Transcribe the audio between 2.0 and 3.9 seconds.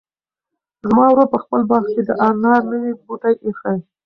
د انار نوي بوټي ایښي.